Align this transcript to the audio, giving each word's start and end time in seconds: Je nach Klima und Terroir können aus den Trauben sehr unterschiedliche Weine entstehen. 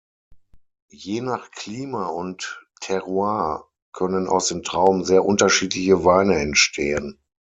Je 0.89 1.21
nach 1.21 1.51
Klima 1.51 2.07
und 2.07 2.65
Terroir 2.79 3.65
können 3.93 4.27
aus 4.27 4.47
den 4.47 4.63
Trauben 4.63 5.05
sehr 5.05 5.23
unterschiedliche 5.23 6.03
Weine 6.05 6.39
entstehen. 6.39 7.19